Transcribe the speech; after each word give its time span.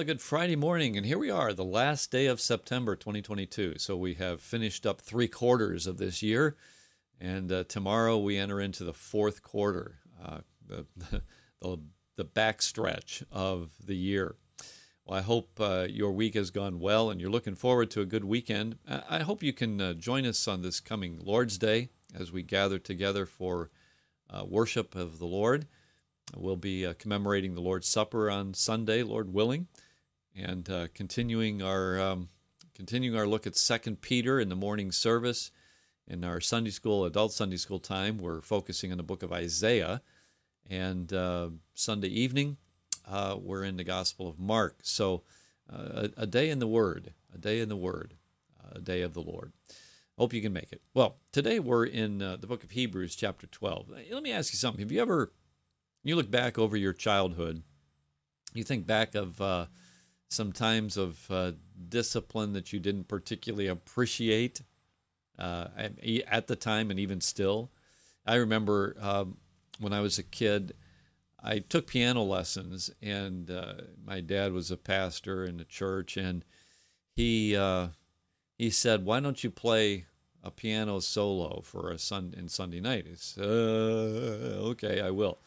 a 0.00 0.04
good 0.04 0.20
Friday 0.22 0.56
morning, 0.56 0.96
and 0.96 1.04
here 1.04 1.18
we 1.18 1.30
are, 1.30 1.52
the 1.52 1.62
last 1.62 2.10
day 2.10 2.24
of 2.24 2.40
September 2.40 2.96
2022. 2.96 3.74
So 3.76 3.98
we 3.98 4.14
have 4.14 4.40
finished 4.40 4.86
up 4.86 5.02
three 5.02 5.28
quarters 5.28 5.86
of 5.86 5.98
this 5.98 6.22
year, 6.22 6.56
and 7.20 7.52
uh, 7.52 7.64
tomorrow 7.64 8.16
we 8.16 8.38
enter 8.38 8.62
into 8.62 8.82
the 8.82 8.94
fourth 8.94 9.42
quarter, 9.42 9.98
uh, 10.24 10.38
the, 10.66 10.86
the, 11.60 11.80
the 12.20 12.24
backstretch 12.26 13.22
of 13.32 13.70
the 13.82 13.96
year. 13.96 14.36
Well, 15.06 15.18
I 15.18 15.22
hope 15.22 15.58
uh, 15.58 15.86
your 15.88 16.12
week 16.12 16.34
has 16.34 16.50
gone 16.50 16.78
well 16.78 17.08
and 17.08 17.18
you're 17.18 17.30
looking 17.30 17.54
forward 17.54 17.90
to 17.92 18.02
a 18.02 18.04
good 18.04 18.24
weekend. 18.24 18.76
I 18.86 19.20
hope 19.20 19.42
you 19.42 19.54
can 19.54 19.80
uh, 19.80 19.94
join 19.94 20.26
us 20.26 20.46
on 20.46 20.60
this 20.60 20.80
coming 20.80 21.18
Lord's 21.18 21.56
Day 21.56 21.88
as 22.14 22.30
we 22.30 22.42
gather 22.42 22.78
together 22.78 23.24
for 23.24 23.70
uh, 24.28 24.44
worship 24.46 24.94
of 24.94 25.18
the 25.18 25.24
Lord. 25.24 25.66
We'll 26.36 26.56
be 26.56 26.84
uh, 26.84 26.92
commemorating 26.98 27.54
the 27.54 27.62
Lord's 27.62 27.88
Supper 27.88 28.30
on 28.30 28.52
Sunday, 28.52 29.02
Lord 29.02 29.32
willing 29.32 29.68
and 30.36 30.68
uh, 30.68 30.88
continuing 30.92 31.62
our 31.62 31.98
um, 31.98 32.28
continuing 32.74 33.16
our 33.16 33.26
look 33.26 33.46
at 33.46 33.56
Second 33.56 34.02
Peter 34.02 34.38
in 34.38 34.50
the 34.50 34.56
morning 34.56 34.92
service. 34.92 35.50
In 36.06 36.22
our 36.22 36.40
Sunday 36.40 36.70
school, 36.70 37.06
adult 37.06 37.32
Sunday 37.32 37.56
school 37.56 37.78
time, 37.78 38.18
we're 38.18 38.42
focusing 38.42 38.90
on 38.90 38.98
the 38.98 39.02
book 39.04 39.22
of 39.22 39.32
Isaiah, 39.32 40.02
and 40.68 41.12
uh, 41.12 41.50
Sunday 41.74 42.08
evening, 42.08 42.56
uh, 43.06 43.36
we're 43.40 43.64
in 43.64 43.76
the 43.76 43.84
Gospel 43.84 44.28
of 44.28 44.38
Mark. 44.38 44.78
So, 44.82 45.22
uh, 45.72 46.08
a, 46.16 46.22
a, 46.22 46.26
day 46.26 46.50
in 46.50 46.58
the 46.58 46.66
Word, 46.66 47.14
a 47.34 47.38
day 47.38 47.60
in 47.60 47.68
the 47.68 47.76
Word, 47.76 48.14
a 48.72 48.80
day 48.80 49.02
of 49.02 49.14
the 49.14 49.22
Lord. 49.22 49.52
Hope 50.18 50.32
you 50.32 50.42
can 50.42 50.52
make 50.52 50.72
it. 50.72 50.82
Well, 50.94 51.16
today 51.32 51.60
we're 51.60 51.86
in 51.86 52.18
the 52.18 52.46
book 52.46 52.62
of 52.62 52.72
Hebrews, 52.72 53.14
chapter 53.14 53.46
12. 53.46 53.90
Let 54.10 54.22
me 54.22 54.32
ask 54.32 54.52
you 54.52 54.58
something. 54.58 54.80
Have 54.80 54.92
you 54.92 55.00
ever, 55.00 55.32
you 56.02 56.16
look 56.16 56.30
back 56.30 56.58
over 56.58 56.76
your 56.76 56.92
childhood, 56.92 57.62
you 58.52 58.64
think 58.64 58.86
back 58.86 59.14
of 59.14 59.40
uh, 59.40 59.66
some 60.28 60.52
times 60.52 60.96
of 60.96 61.30
uh, 61.30 61.52
discipline 61.88 62.52
that 62.52 62.72
you 62.72 62.80
didn't 62.80 63.08
particularly 63.08 63.66
appreciate 63.66 64.62
uh, 65.38 65.68
at 66.28 66.46
the 66.46 66.56
time 66.56 66.90
and 66.90 67.00
even 67.00 67.20
still. 67.20 67.70
I 68.26 68.36
remember 68.36 68.96
um, 69.00 69.38
when 69.80 69.92
I 69.92 70.00
was 70.00 70.18
a 70.18 70.22
kid, 70.22 70.74
I 71.42 71.58
took 71.58 71.86
piano 71.86 72.22
lessons, 72.22 72.90
and 73.00 73.50
uh, 73.50 73.74
my 74.04 74.20
dad 74.20 74.52
was 74.52 74.70
a 74.70 74.76
pastor 74.76 75.44
in 75.44 75.56
the 75.56 75.64
church, 75.64 76.16
and 76.16 76.44
he 77.16 77.56
uh, 77.56 77.88
he 78.58 78.70
said, 78.70 79.04
"Why 79.04 79.20
don't 79.20 79.42
you 79.42 79.50
play 79.50 80.06
a 80.44 80.50
piano 80.50 81.00
solo 81.00 81.62
for 81.62 81.90
a 81.90 81.98
sun 81.98 82.34
in 82.36 82.48
Sunday 82.48 82.80
night?" 82.80 83.06
Said, 83.16 83.44
uh, 83.44 84.68
"Okay, 84.70 85.00
I 85.00 85.10
will." 85.10 85.38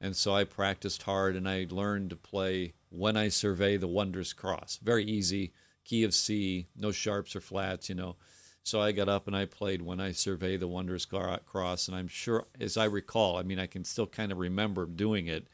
And 0.00 0.16
so 0.16 0.34
I 0.34 0.44
practiced 0.44 1.02
hard, 1.02 1.36
and 1.36 1.48
I 1.48 1.66
learned 1.70 2.10
to 2.10 2.16
play 2.16 2.72
when 2.88 3.16
I 3.16 3.28
survey 3.28 3.76
the 3.76 3.86
wondrous 3.86 4.32
cross. 4.32 4.78
Very 4.82 5.04
easy, 5.04 5.52
key 5.84 6.02
of 6.02 6.14
C, 6.14 6.66
no 6.74 6.90
sharps 6.90 7.36
or 7.36 7.40
flats, 7.40 7.88
you 7.88 7.94
know. 7.94 8.16
So 8.64 8.80
I 8.80 8.92
got 8.92 9.08
up 9.08 9.26
and 9.26 9.34
I 9.34 9.44
played 9.44 9.82
When 9.82 10.00
I 10.00 10.12
Survey 10.12 10.56
the 10.56 10.68
Wondrous 10.68 11.04
Cross, 11.04 11.88
and 11.88 11.96
I'm 11.96 12.08
sure, 12.08 12.46
as 12.60 12.76
I 12.76 12.84
recall, 12.84 13.36
I 13.36 13.42
mean, 13.42 13.58
I 13.58 13.66
can 13.66 13.84
still 13.84 14.06
kind 14.06 14.30
of 14.30 14.38
remember 14.38 14.86
doing 14.86 15.26
it. 15.26 15.48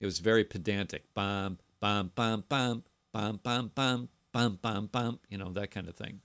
It 0.00 0.06
was 0.06 0.18
very 0.18 0.44
pedantic. 0.44 1.04
Bam, 1.14 1.58
bam, 1.80 2.12
bam, 2.14 2.44
bam, 2.48 2.84
bam, 3.12 3.40
bam, 3.42 3.70
bam, 3.74 4.08
bam, 4.32 4.58
bam, 4.62 4.86
bam, 4.86 5.18
you 5.28 5.38
know, 5.38 5.52
that 5.52 5.70
kind 5.70 5.88
of 5.88 5.94
thing. 5.94 6.20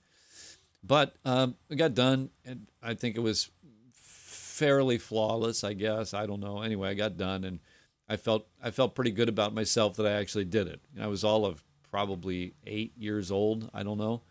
But 0.82 1.14
um, 1.24 1.56
it 1.68 1.76
got 1.76 1.94
done, 1.94 2.30
and 2.44 2.66
I 2.82 2.94
think 2.94 3.16
it 3.16 3.20
was 3.20 3.50
fairly 3.92 4.98
flawless, 4.98 5.62
I 5.62 5.74
guess. 5.74 6.14
I 6.14 6.26
don't 6.26 6.40
know. 6.40 6.62
Anyway, 6.62 6.88
I 6.88 6.94
got 6.94 7.16
done, 7.18 7.44
and 7.44 7.60
I 8.08 8.16
felt 8.16 8.46
I 8.62 8.70
felt 8.70 8.94
pretty 8.94 9.10
good 9.10 9.28
about 9.28 9.54
myself 9.54 9.96
that 9.96 10.06
I 10.06 10.12
actually 10.12 10.46
did 10.46 10.68
it. 10.68 10.80
I 10.98 11.06
was 11.06 11.22
all 11.22 11.44
of 11.44 11.62
probably 11.90 12.54
eight 12.66 12.96
years 12.96 13.30
old. 13.30 13.70
I 13.74 13.82
don't 13.82 13.98
know, 13.98 14.22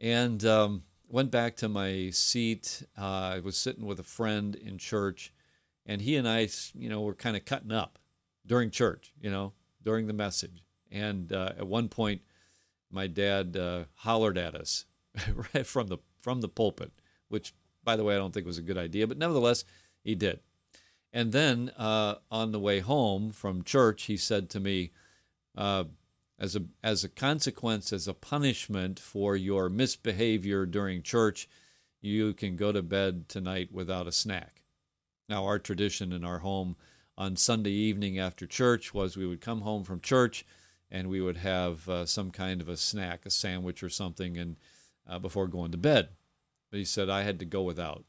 and 0.00 0.44
um, 0.44 0.82
went 1.10 1.30
back 1.30 1.56
to 1.56 1.68
my 1.68 2.10
seat. 2.10 2.82
Uh, 2.96 3.34
I 3.34 3.40
was 3.40 3.56
sitting 3.56 3.84
with 3.84 3.98
a 4.00 4.04
friend 4.04 4.54
in 4.54 4.78
church, 4.78 5.32
and 5.84 6.00
he 6.00 6.16
and 6.16 6.28
I, 6.28 6.48
you 6.74 6.88
know, 6.88 7.02
were 7.02 7.14
kind 7.14 7.36
of 7.36 7.44
cutting 7.44 7.72
up 7.72 7.98
during 8.46 8.70
church. 8.70 9.12
You 9.20 9.30
know, 9.30 9.52
during 9.82 10.06
the 10.06 10.12
message. 10.12 10.62
And 10.90 11.32
uh, 11.32 11.52
at 11.58 11.66
one 11.66 11.88
point, 11.88 12.22
my 12.90 13.06
dad 13.06 13.56
uh, 13.56 13.84
hollered 13.96 14.38
at 14.38 14.54
us 14.54 14.86
right 15.54 15.66
from 15.66 15.88
the 15.88 15.98
from 16.20 16.40
the 16.40 16.48
pulpit, 16.48 16.92
which, 17.28 17.54
by 17.82 17.96
the 17.96 18.04
way, 18.04 18.14
I 18.14 18.18
don't 18.18 18.32
think 18.32 18.46
was 18.46 18.58
a 18.58 18.62
good 18.62 18.76
idea, 18.76 19.06
but 19.06 19.16
nevertheless, 19.16 19.64
he 20.02 20.14
did. 20.14 20.40
And 21.12 21.32
then 21.32 21.70
uh, 21.78 22.16
on 22.30 22.52
the 22.52 22.60
way 22.60 22.80
home 22.80 23.32
from 23.32 23.64
church, 23.64 24.04
he 24.04 24.16
said 24.16 24.50
to 24.50 24.60
me, 24.60 24.92
uh, 25.56 25.84
as 26.40 26.56
a 26.56 26.64
as 26.82 27.04
a 27.04 27.08
consequence, 27.08 27.92
as 27.92 28.08
a 28.08 28.14
punishment 28.14 28.98
for 28.98 29.36
your 29.36 29.68
misbehavior 29.68 30.64
during 30.64 31.02
church, 31.02 31.48
you 32.00 32.32
can 32.32 32.56
go 32.56 32.72
to 32.72 32.82
bed 32.82 33.28
tonight 33.28 33.70
without 33.70 34.08
a 34.08 34.12
snack. 34.12 34.62
Now, 35.28 35.44
our 35.44 35.58
tradition 35.58 36.12
in 36.12 36.24
our 36.24 36.38
home 36.38 36.76
on 37.16 37.36
Sunday 37.36 37.70
evening 37.70 38.18
after 38.18 38.46
church 38.46 38.94
was 38.94 39.16
we 39.16 39.26
would 39.26 39.42
come 39.42 39.60
home 39.60 39.84
from 39.84 40.00
church 40.00 40.46
and 40.90 41.08
we 41.08 41.20
would 41.20 41.36
have 41.36 41.88
uh, 41.88 42.06
some 42.06 42.30
kind 42.30 42.60
of 42.60 42.68
a 42.68 42.76
snack, 42.76 43.24
a 43.26 43.30
sandwich 43.30 43.82
or 43.82 43.90
something, 43.90 44.36
and 44.38 44.56
uh, 45.08 45.18
before 45.18 45.46
going 45.46 45.70
to 45.70 45.78
bed. 45.78 46.08
But 46.70 46.78
he 46.78 46.84
said 46.84 47.10
I 47.10 47.22
had 47.22 47.38
to 47.40 47.44
go 47.44 47.62
without. 47.62 48.04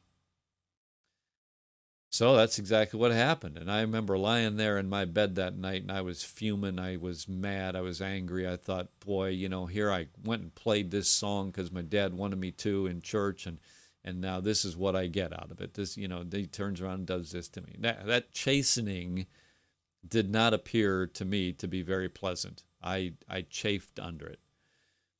So 2.13 2.35
that's 2.35 2.59
exactly 2.59 2.99
what 2.99 3.13
happened. 3.13 3.57
And 3.57 3.71
I 3.71 3.79
remember 3.79 4.17
lying 4.17 4.57
there 4.57 4.77
in 4.77 4.89
my 4.89 5.05
bed 5.05 5.35
that 5.35 5.57
night 5.57 5.83
and 5.83 5.91
I 5.91 6.01
was 6.01 6.25
fuming. 6.25 6.77
I 6.77 6.97
was 6.97 7.29
mad. 7.29 7.73
I 7.73 7.79
was 7.79 8.01
angry. 8.01 8.45
I 8.45 8.57
thought, 8.57 8.89
boy, 8.99 9.29
you 9.29 9.47
know, 9.47 9.65
here 9.65 9.89
I 9.89 10.07
went 10.21 10.41
and 10.41 10.53
played 10.53 10.91
this 10.91 11.07
song 11.07 11.51
because 11.51 11.71
my 11.71 11.81
dad 11.81 12.13
wanted 12.13 12.37
me 12.37 12.51
to 12.51 12.85
in 12.85 13.01
church. 13.01 13.45
And, 13.45 13.59
and 14.03 14.19
now 14.19 14.41
this 14.41 14.65
is 14.65 14.75
what 14.75 14.93
I 14.93 15.07
get 15.07 15.31
out 15.31 15.51
of 15.51 15.61
it. 15.61 15.75
This, 15.75 15.95
you 15.95 16.09
know, 16.09 16.25
he 16.29 16.47
turns 16.47 16.81
around 16.81 16.95
and 16.95 17.05
does 17.05 17.31
this 17.31 17.47
to 17.47 17.61
me. 17.61 17.77
That, 17.79 18.05
that 18.05 18.33
chastening 18.33 19.27
did 20.05 20.29
not 20.29 20.53
appear 20.53 21.07
to 21.07 21.23
me 21.23 21.53
to 21.53 21.67
be 21.67 21.81
very 21.81 22.09
pleasant. 22.09 22.63
I, 22.83 23.13
I 23.29 23.43
chafed 23.43 24.01
under 24.01 24.27
it. 24.27 24.41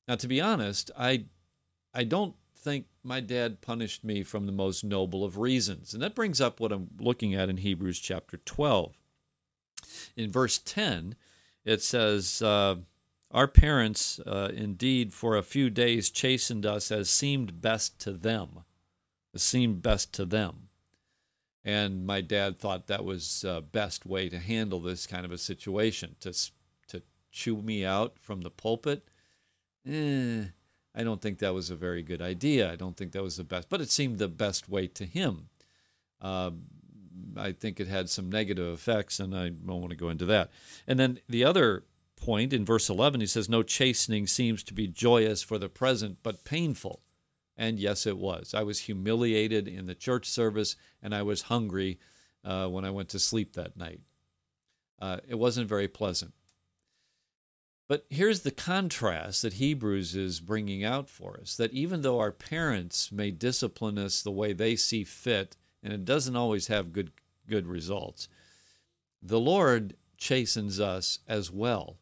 Now, 0.09 0.15
to 0.15 0.27
be 0.27 0.41
honest, 0.41 0.91
I, 0.97 1.23
I 1.93 2.03
don't 2.03 2.35
think 2.61 2.85
my 3.03 3.19
dad 3.19 3.61
punished 3.61 4.03
me 4.03 4.23
from 4.23 4.45
the 4.45 4.51
most 4.51 4.83
noble 4.83 5.23
of 5.23 5.37
reasons. 5.37 5.93
And 5.93 6.03
that 6.03 6.15
brings 6.15 6.39
up 6.39 6.59
what 6.59 6.71
I'm 6.71 6.89
looking 6.99 7.33
at 7.33 7.49
in 7.49 7.57
Hebrews 7.57 7.99
chapter 7.99 8.37
12. 8.37 8.95
In 10.15 10.31
verse 10.31 10.59
10, 10.59 11.15
it 11.65 11.81
says, 11.81 12.41
uh, 12.41 12.75
Our 13.31 13.47
parents 13.47 14.19
uh, 14.19 14.51
indeed 14.53 15.13
for 15.13 15.35
a 15.35 15.43
few 15.43 15.69
days 15.69 16.09
chastened 16.09 16.65
us 16.65 16.91
as 16.91 17.09
seemed 17.09 17.61
best 17.61 17.99
to 18.01 18.11
them. 18.11 18.59
As 19.33 19.41
seemed 19.41 19.81
best 19.81 20.13
to 20.13 20.25
them. 20.25 20.69
And 21.63 22.05
my 22.05 22.21
dad 22.21 22.57
thought 22.57 22.87
that 22.87 23.05
was 23.05 23.43
uh, 23.43 23.61
best 23.61 24.05
way 24.05 24.29
to 24.29 24.39
handle 24.39 24.79
this 24.79 25.05
kind 25.05 25.25
of 25.25 25.31
a 25.31 25.37
situation, 25.37 26.15
to, 26.19 26.33
to 26.87 27.03
chew 27.31 27.61
me 27.61 27.85
out 27.85 28.17
from 28.19 28.41
the 28.41 28.49
pulpit. 28.49 29.07
Eh, 29.87 30.45
I 30.93 31.03
don't 31.03 31.21
think 31.21 31.39
that 31.39 31.53
was 31.53 31.69
a 31.69 31.75
very 31.75 32.03
good 32.03 32.21
idea. 32.21 32.71
I 32.71 32.75
don't 32.75 32.97
think 32.97 33.13
that 33.13 33.23
was 33.23 33.37
the 33.37 33.43
best, 33.43 33.69
but 33.69 33.81
it 33.81 33.89
seemed 33.89 34.17
the 34.17 34.27
best 34.27 34.67
way 34.67 34.87
to 34.87 35.05
him. 35.05 35.47
Uh, 36.19 36.51
I 37.37 37.53
think 37.53 37.79
it 37.79 37.87
had 37.87 38.09
some 38.09 38.29
negative 38.29 38.73
effects, 38.73 39.19
and 39.19 39.35
I 39.35 39.49
don't 39.49 39.79
want 39.79 39.91
to 39.91 39.95
go 39.95 40.09
into 40.09 40.25
that. 40.25 40.51
And 40.87 40.99
then 40.99 41.19
the 41.29 41.45
other 41.45 41.85
point 42.17 42.53
in 42.53 42.65
verse 42.65 42.89
11, 42.89 43.21
he 43.21 43.27
says, 43.27 43.47
No 43.47 43.63
chastening 43.63 44.27
seems 44.27 44.63
to 44.63 44.73
be 44.73 44.87
joyous 44.87 45.41
for 45.41 45.57
the 45.57 45.69
present, 45.69 46.17
but 46.23 46.43
painful. 46.43 47.01
And 47.57 47.79
yes, 47.79 48.05
it 48.05 48.17
was. 48.17 48.53
I 48.53 48.63
was 48.63 48.79
humiliated 48.79 49.67
in 49.67 49.85
the 49.85 49.95
church 49.95 50.27
service, 50.29 50.75
and 51.01 51.13
I 51.13 51.21
was 51.21 51.43
hungry 51.43 51.99
uh, 52.43 52.67
when 52.67 52.85
I 52.85 52.91
went 52.91 53.09
to 53.09 53.19
sleep 53.19 53.53
that 53.53 53.77
night. 53.77 54.01
Uh, 54.99 55.17
it 55.27 55.35
wasn't 55.35 55.67
very 55.67 55.87
pleasant. 55.87 56.33
But 57.91 58.05
here's 58.09 58.43
the 58.43 58.51
contrast 58.51 59.41
that 59.41 59.55
Hebrews 59.55 60.15
is 60.15 60.39
bringing 60.39 60.81
out 60.81 61.09
for 61.09 61.37
us 61.41 61.57
that 61.57 61.73
even 61.73 62.03
though 62.03 62.19
our 62.19 62.31
parents 62.31 63.11
may 63.11 63.31
discipline 63.31 63.97
us 63.97 64.21
the 64.21 64.31
way 64.31 64.53
they 64.53 64.77
see 64.77 65.03
fit, 65.03 65.57
and 65.83 65.91
it 65.91 66.05
doesn't 66.05 66.37
always 66.37 66.67
have 66.67 66.93
good, 66.93 67.11
good 67.49 67.67
results, 67.67 68.29
the 69.21 69.41
Lord 69.41 69.97
chastens 70.17 70.79
us 70.79 71.19
as 71.27 71.51
well. 71.51 71.97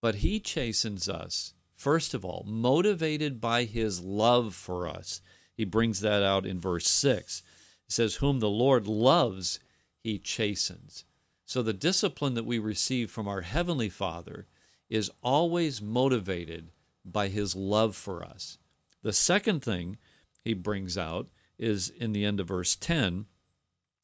But 0.00 0.14
He 0.14 0.40
chastens 0.40 1.06
us, 1.06 1.52
first 1.74 2.14
of 2.14 2.24
all, 2.24 2.42
motivated 2.48 3.42
by 3.42 3.64
His 3.64 4.00
love 4.00 4.54
for 4.54 4.88
us. 4.88 5.20
He 5.54 5.66
brings 5.66 6.00
that 6.00 6.22
out 6.22 6.46
in 6.46 6.58
verse 6.58 6.88
6. 6.88 7.42
It 7.88 7.92
says, 7.92 8.14
Whom 8.14 8.40
the 8.40 8.48
Lord 8.48 8.86
loves, 8.86 9.60
He 10.02 10.18
chastens. 10.18 11.04
So 11.44 11.60
the 11.60 11.74
discipline 11.74 12.32
that 12.36 12.46
we 12.46 12.58
receive 12.58 13.10
from 13.10 13.28
our 13.28 13.42
Heavenly 13.42 13.90
Father 13.90 14.46
is 14.90 15.10
always 15.22 15.80
motivated 15.80 16.72
by 17.04 17.28
his 17.28 17.56
love 17.56 17.96
for 17.96 18.22
us. 18.22 18.58
The 19.02 19.12
second 19.12 19.60
thing 19.60 19.96
he 20.44 20.52
brings 20.52 20.98
out 20.98 21.28
is 21.58 21.88
in 21.88 22.12
the 22.12 22.24
end 22.24 22.40
of 22.40 22.48
verse 22.48 22.76
10 22.76 23.26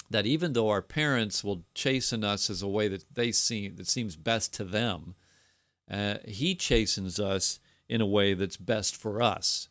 that 0.08 0.26
even 0.26 0.52
though 0.52 0.68
our 0.68 0.82
parents 0.82 1.42
will 1.42 1.64
chasten 1.74 2.22
us 2.22 2.48
as 2.48 2.62
a 2.62 2.68
way 2.68 2.88
that 2.88 3.04
they 3.12 3.32
see 3.32 3.68
that 3.68 3.88
seems 3.88 4.14
best 4.16 4.54
to 4.54 4.64
them, 4.64 5.16
uh, 5.90 6.16
he 6.24 6.54
chastens 6.54 7.18
us 7.18 7.58
in 7.88 8.00
a 8.00 8.06
way 8.06 8.34
that's 8.34 8.56
best 8.56 8.96
for 8.96 9.20
us, 9.20 9.68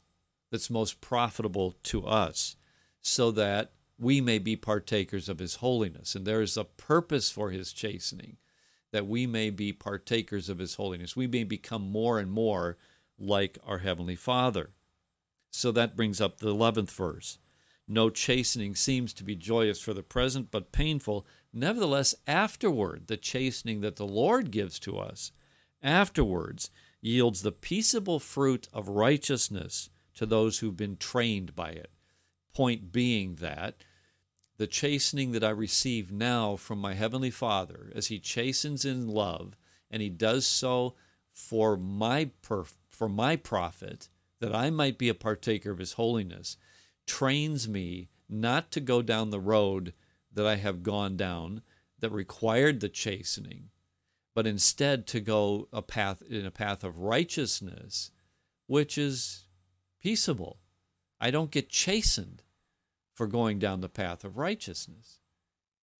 that's 0.52 0.70
most 0.70 1.02
profitable 1.02 1.76
to 1.84 2.06
us, 2.06 2.56
so 3.02 3.32
that 3.32 3.72
we 3.98 4.20
may 4.20 4.40
be 4.40 4.56
partakers 4.56 5.30
of 5.30 5.40
his 5.40 5.56
holiness. 5.56 6.16
And 6.16 6.26
there 6.26 6.42
is 6.42 6.58
a 6.58 6.64
purpose 6.66 7.30
for 7.30 7.52
his 7.52 7.72
chastening, 7.72 8.38
that 8.96 9.08
we 9.08 9.28
may 9.28 9.50
be 9.50 9.74
partakers 9.74 10.48
of 10.48 10.60
his 10.60 10.76
holiness. 10.76 11.18
We 11.18 11.28
may 11.28 11.44
become 11.44 11.92
more 11.92 12.18
and 12.18 12.32
more 12.32 12.78
like 13.20 13.58
our 13.68 13.80
Heavenly 13.80 14.16
Father. 14.16 14.70
So 15.52 15.74
that 15.74 15.98
brings 15.98 16.22
up 16.22 16.38
the 16.38 16.54
11th 16.54 16.92
verse. 16.92 17.38
No 17.90 18.10
chastening 18.10 18.74
seems 18.74 19.14
to 19.16 19.26
be 19.26 19.36
joyous 19.36 19.82
for 19.82 19.94
the 19.94 20.02
present, 20.02 20.50
but 20.50 20.72
painful. 20.72 21.28
Nevertheless, 21.52 22.16
afterward, 22.26 23.08
the 23.08 23.18
chastening 23.18 23.82
that 23.82 23.98
the 23.98 24.08
Lord 24.08 24.50
gives 24.50 24.80
to 24.80 24.98
us, 24.98 25.34
afterwards, 25.84 26.72
yields 27.02 27.42
the 27.42 27.52
peaceable 27.52 28.22
fruit 28.22 28.70
of 28.72 28.88
righteousness 28.88 29.90
to 30.14 30.26
those 30.26 30.60
who've 30.60 30.78
been 30.78 30.96
trained 30.96 31.54
by 31.54 31.72
it. 31.72 31.92
Point 32.56 32.94
being 32.94 33.36
that 33.36 33.76
the 34.58 34.68
chastening 34.68 35.32
that 35.34 35.44
I 35.44 35.50
receive 35.50 36.12
now 36.12 36.56
from 36.56 36.80
my 36.80 36.94
Heavenly 36.94 37.32
Father, 37.32 37.92
as 37.94 38.08
He 38.08 38.20
chastens 38.20 38.86
in 38.86 39.08
love, 39.08 39.58
and 39.92 40.02
He 40.02 40.10
does 40.10 40.46
so 40.46 40.96
for 41.32 41.76
my 41.76 42.32
per- 42.42 42.66
for 42.90 43.10
my 43.10 43.36
profit, 43.36 44.08
that 44.40 44.56
I 44.56 44.70
might 44.70 44.98
be 44.98 45.10
a 45.10 45.14
partaker 45.14 45.72
of 45.72 45.80
His 45.80 45.94
holiness, 45.94 46.58
trains 47.06 47.68
me 47.68 48.10
not 48.30 48.72
to 48.72 48.80
go 48.80 49.02
down 49.02 49.30
the 49.30 49.40
road 49.40 49.94
that 50.34 50.46
I 50.46 50.56
have 50.56 50.84
gone 50.84 51.18
down 51.18 51.62
that 52.00 52.12
required 52.12 52.80
the 52.80 52.90
chastening, 52.90 53.70
but 54.34 54.48
instead 54.48 55.08
to 55.08 55.20
go 55.20 55.68
a 55.72 55.82
path 55.82 56.22
in 56.30 56.46
a 56.46 56.52
path 56.52 56.84
of 56.84 57.00
righteousness, 57.00 58.12
which 58.68 58.98
is 58.98 59.46
peaceable. 60.02 60.60
I 61.20 61.32
don't 61.32 61.52
get 61.52 61.70
chastened 61.70 62.44
for 63.16 63.26
going 63.26 63.58
down 63.58 63.82
the 63.82 63.90
path 63.90 64.24
of 64.24 64.38
righteousness. 64.38 65.20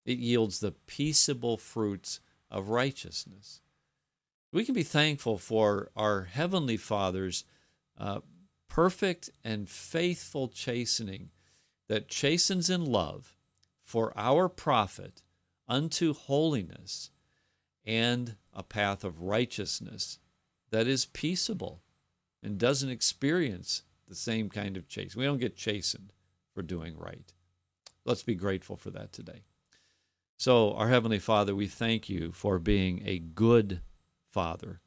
It 0.06 0.20
yields 0.20 0.60
the 0.60 0.74
peaceable 0.74 1.58
fruits 1.58 2.20
of 2.52 2.70
righteousness. 2.70 3.62
We 4.52 4.66
can 4.66 4.76
be 4.76 4.84
thankful 4.84 5.38
for 5.38 5.90
our 5.96 6.26
Heavenly 6.26 6.78
Father's 6.78 7.46
uh, 7.98 8.20
perfect 8.70 9.30
and 9.44 9.68
faithful 9.68 10.50
chastening 10.50 11.30
that 11.88 12.10
chastens 12.10 12.70
in 12.70 12.86
love 12.86 13.36
for 13.82 14.14
our 14.16 14.50
profit 14.50 15.24
unto 15.68 16.14
holiness 16.14 17.12
and 17.86 18.36
a 18.54 18.64
path 18.64 19.04
of 19.04 19.22
righteousness 19.22 20.20
that 20.72 20.88
is 20.88 21.06
peaceable 21.06 21.82
and 22.44 22.58
doesn't 22.58 22.90
experience 22.90 23.84
the 24.08 24.16
same 24.16 24.50
kind 24.50 24.78
of 24.78 24.88
chase. 24.88 25.16
We 25.16 25.26
don't 25.26 25.40
get 25.40 25.56
chastened 25.56 26.12
for 26.56 26.64
doing 26.64 26.98
right. 26.98 27.34
Let's 28.06 28.24
be 28.24 28.34
grateful 28.34 28.78
for 28.78 28.90
that 28.92 29.12
today. 29.12 29.44
So, 30.38 30.74
our 30.74 30.90
Heavenly 30.90 31.20
Father, 31.20 31.54
we 31.54 31.68
thank 31.68 32.10
you 32.10 32.32
for 32.32 32.58
being 32.58 33.04
a 33.06 33.20
good 33.20 33.82
Father, 34.32 34.82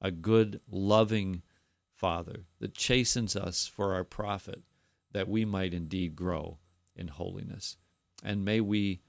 a 0.00 0.10
good, 0.10 0.60
loving 0.70 1.42
Father 1.94 2.46
that 2.60 2.74
chastens 2.74 3.36
us 3.36 3.66
for 3.66 3.94
our 3.94 4.04
profit, 4.04 4.62
that 5.12 5.28
we 5.28 5.44
might 5.44 5.74
indeed 5.74 6.16
grow 6.16 6.58
in 6.96 7.08
holiness. 7.08 7.76
And 8.24 8.44
may 8.44 8.60
we, 8.60 9.00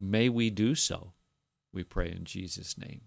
may 0.00 0.28
we 0.28 0.50
do 0.50 0.74
so 0.74 1.12
we 1.72 1.84
pray 1.84 2.10
in 2.10 2.24
Jesus' 2.24 2.76
name. 2.76 3.02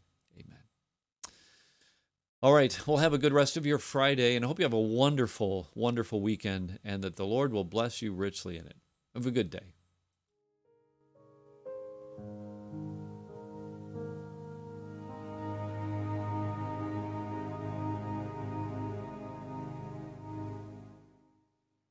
All 2.44 2.54
right. 2.54 2.78
Well, 2.86 2.98
have 2.98 3.14
a 3.14 3.18
good 3.18 3.32
rest 3.32 3.56
of 3.56 3.66
your 3.66 3.78
Friday, 3.78 4.36
and 4.36 4.44
I 4.44 4.50
hope 4.50 4.60
you 4.60 4.66
have 4.66 4.74
a 4.74 4.78
wonderful, 4.78 5.70
wonderful 5.76 6.20
weekend, 6.20 6.78
and 6.84 7.02
that 7.02 7.16
the 7.16 7.26
Lord 7.26 7.54
will 7.54 7.64
bless 7.64 8.02
you 8.02 8.12
richly 8.14 8.58
in 8.58 8.66
it. 8.66 8.76
Have 9.16 9.26
a 9.26 9.32
good 9.32 9.50
day. 9.50 9.72